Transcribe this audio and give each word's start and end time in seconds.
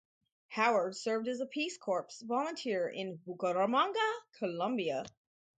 Howard 0.47 0.95
served 0.95 1.27
as 1.27 1.41
a 1.41 1.45
Peace 1.45 1.77
Corps 1.77 2.07
volunteer 2.23 2.89
in 2.89 3.19
Bucaramanga, 3.19 4.11
Colombia. 4.39 5.03